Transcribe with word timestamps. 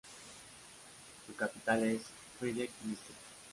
Su 1.27 1.35
capital 1.35 1.83
es 1.83 2.01
Frýdek-Místek 2.39 3.17